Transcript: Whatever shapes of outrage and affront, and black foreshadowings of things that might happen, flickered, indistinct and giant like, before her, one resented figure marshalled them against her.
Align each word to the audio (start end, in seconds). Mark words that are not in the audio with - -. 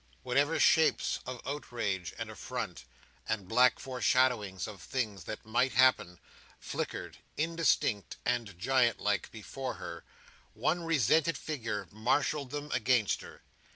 Whatever 0.23 0.59
shapes 0.59 1.19
of 1.27 1.41
outrage 1.45 2.11
and 2.17 2.31
affront, 2.31 2.85
and 3.29 3.47
black 3.47 3.79
foreshadowings 3.79 4.67
of 4.67 4.81
things 4.81 5.25
that 5.25 5.45
might 5.45 5.73
happen, 5.73 6.19
flickered, 6.59 7.19
indistinct 7.37 8.17
and 8.25 8.57
giant 8.57 8.99
like, 8.99 9.29
before 9.31 9.75
her, 9.75 10.03
one 10.55 10.81
resented 10.81 11.37
figure 11.37 11.87
marshalled 11.91 12.49
them 12.49 12.71
against 12.71 13.21
her. 13.21 13.43